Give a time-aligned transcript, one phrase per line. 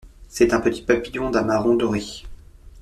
[0.29, 2.03] C'est un petit papillon d'un marron doré.